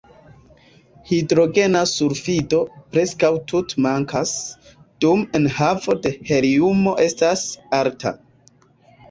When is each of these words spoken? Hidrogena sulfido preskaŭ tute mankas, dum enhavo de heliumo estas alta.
Hidrogena 1.09 1.81
sulfido 1.91 2.61
preskaŭ 2.95 3.29
tute 3.51 3.83
mankas, 3.87 4.33
dum 5.07 5.23
enhavo 5.41 5.99
de 6.07 6.15
heliumo 6.33 6.97
estas 7.07 7.47
alta. 7.83 8.17